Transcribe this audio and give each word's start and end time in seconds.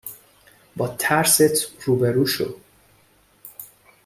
با 0.75 0.87
ترسات 0.87 1.65
روبرو 1.85 2.25
شو 2.25 2.59